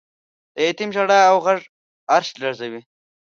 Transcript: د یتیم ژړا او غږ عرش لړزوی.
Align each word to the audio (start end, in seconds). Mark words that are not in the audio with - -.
د 0.55 0.57
یتیم 0.67 0.89
ژړا 0.95 1.19
او 1.31 1.37
غږ 1.45 1.61
عرش 2.13 2.29
لړزوی. 2.41 2.81